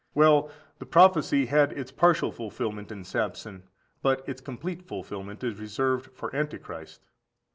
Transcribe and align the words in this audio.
Well, 0.15 0.49
the 0.79 0.87
prophecy 0.87 1.45
had 1.45 1.73
its 1.73 1.91
partial 1.91 2.31
fulfilment 2.31 2.91
in 2.91 3.03
Samson, 3.03 3.69
but 4.01 4.27
its 4.27 4.41
complete 4.41 4.81
fulfilment 4.87 5.43
is 5.43 5.59
reserved 5.59 6.09
for 6.15 6.35
Antichrist. 6.35 7.01